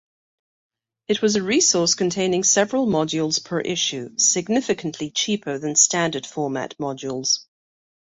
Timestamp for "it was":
1.09-1.35